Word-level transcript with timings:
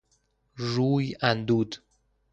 روی 0.55 1.13
اندود 1.21 1.77